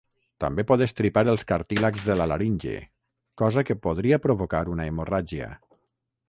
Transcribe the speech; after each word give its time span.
També 0.43 0.63
pot 0.69 0.83
estripar 0.85 1.23
els 1.33 1.43
cartílags 1.51 2.07
de 2.07 2.15
la 2.21 2.27
laringe, 2.31 2.73
cosa 3.43 3.65
que 3.69 3.77
podria 3.85 4.21
provocar 4.25 4.63
una 4.79 4.89
hemorràgia. 4.95 5.53